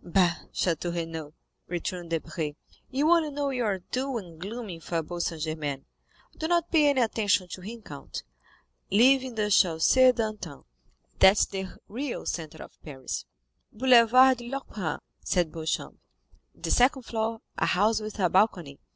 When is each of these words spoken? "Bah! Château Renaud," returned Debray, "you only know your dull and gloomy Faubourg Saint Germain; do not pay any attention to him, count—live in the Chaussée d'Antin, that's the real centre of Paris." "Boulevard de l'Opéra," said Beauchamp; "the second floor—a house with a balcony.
"Bah! 0.00 0.36
Château 0.54 0.94
Renaud," 0.94 1.34
returned 1.66 2.10
Debray, 2.10 2.52
"you 2.88 3.10
only 3.10 3.32
know 3.32 3.50
your 3.50 3.80
dull 3.90 4.18
and 4.18 4.40
gloomy 4.40 4.78
Faubourg 4.78 5.20
Saint 5.22 5.42
Germain; 5.42 5.84
do 6.38 6.46
not 6.46 6.70
pay 6.70 6.90
any 6.90 7.00
attention 7.00 7.48
to 7.48 7.60
him, 7.62 7.82
count—live 7.82 9.24
in 9.24 9.34
the 9.34 9.50
Chaussée 9.50 10.14
d'Antin, 10.14 10.62
that's 11.18 11.46
the 11.46 11.66
real 11.88 12.24
centre 12.26 12.62
of 12.62 12.80
Paris." 12.84 13.24
"Boulevard 13.72 14.38
de 14.38 14.48
l'Opéra," 14.48 15.00
said 15.20 15.50
Beauchamp; 15.50 15.98
"the 16.54 16.70
second 16.70 17.02
floor—a 17.02 17.66
house 17.66 17.98
with 18.00 18.20
a 18.20 18.30
balcony. 18.30 18.78